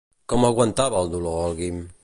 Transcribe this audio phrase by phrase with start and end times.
[0.33, 1.83] Com aguantava el dolor el Guim?